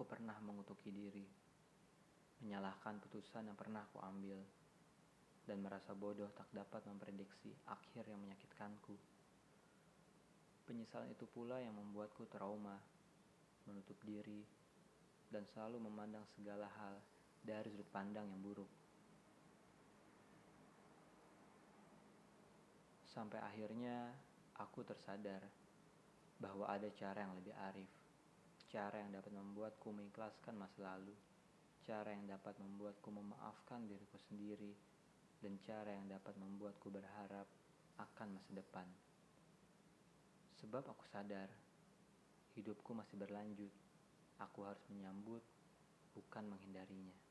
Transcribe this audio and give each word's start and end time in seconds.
Aku 0.00 0.08
pernah 0.08 0.40
mengutuki 0.40 0.88
diri, 0.88 1.28
menyalahkan 2.40 3.04
putusan 3.04 3.44
yang 3.44 3.52
pernah 3.52 3.84
aku 3.84 4.00
ambil, 4.00 4.40
dan 5.44 5.60
merasa 5.60 5.92
bodoh 5.92 6.32
tak 6.32 6.48
dapat 6.56 6.88
memprediksi 6.88 7.52
akhir 7.68 8.08
yang 8.08 8.16
menyakitkanku. 8.16 8.96
Penyesalan 10.64 11.12
itu 11.12 11.28
pula 11.28 11.60
yang 11.60 11.76
membuatku 11.76 12.24
trauma, 12.32 12.80
menutup 13.68 14.00
diri, 14.00 14.40
dan 15.28 15.44
selalu 15.52 15.76
memandang 15.84 16.24
segala 16.32 16.64
hal 16.80 16.96
dari 17.44 17.68
sudut 17.68 17.92
pandang 17.92 18.24
yang 18.24 18.40
buruk. 18.40 18.72
Sampai 23.04 23.36
akhirnya 23.36 24.16
aku 24.56 24.80
tersadar 24.80 25.44
bahwa 26.40 26.64
ada 26.72 26.88
cara 26.88 27.20
yang 27.20 27.36
lebih 27.36 27.52
arif 27.68 28.00
Cara 28.70 29.02
yang 29.02 29.10
dapat 29.10 29.34
membuatku 29.34 29.90
mengikhlaskan 29.90 30.54
masa 30.54 30.94
lalu. 30.94 31.10
Cara 31.82 32.14
yang 32.14 32.30
dapat 32.30 32.54
membuatku 32.62 33.10
memaafkan 33.10 33.82
diriku 33.90 34.14
sendiri. 34.30 34.78
Dan 35.42 35.58
cara 35.58 35.90
yang 35.90 36.06
dapat 36.06 36.38
membuatku 36.38 36.86
berharap 36.86 37.50
akan 37.98 38.38
masa 38.38 38.50
depan. 38.54 38.86
Sebab 40.62 40.86
aku 40.86 41.02
sadar, 41.10 41.50
hidupku 42.54 42.94
masih 42.94 43.18
berlanjut. 43.18 43.74
Aku 44.38 44.62
harus 44.62 44.86
menyambut, 44.86 45.42
bukan 46.14 46.46
menghindarinya. 46.46 47.29